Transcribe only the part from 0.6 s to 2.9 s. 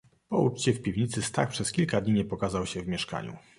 w piwnicy, Stach przez kilka dni nie pokazał się w